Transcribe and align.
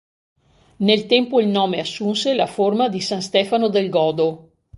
Nel 0.77 1.05
tempo 1.05 1.39
il 1.39 1.47
nome 1.47 1.79
assunse 1.79 2.33
la 2.33 2.47
forma 2.47 2.89
di 2.89 2.99
"San 2.99 3.21
Stefano 3.21 3.67
del 3.67 3.87
Godo". 3.91 4.49